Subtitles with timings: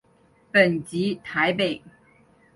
[0.51, 1.79] 本籍台北。